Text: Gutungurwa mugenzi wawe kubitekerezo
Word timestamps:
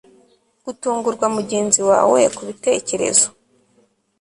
Gutungurwa 0.65 1.25
mugenzi 1.35 1.81
wawe 1.89 2.19
kubitekerezo 2.35 3.27